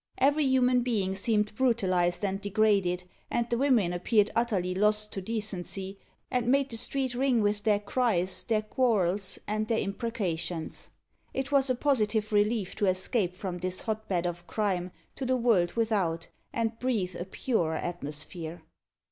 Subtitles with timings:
[0.17, 5.99] Every human being seemed brutalised and degraded; and the women appeared utterly lost to decency,
[6.31, 10.89] and made the street ring with their cries, their quarrels, and their imprecations.
[11.35, 15.73] It was a positive relief to escape from this hotbed of crime to the world
[15.73, 18.63] without, and breathe a purer atmosphere.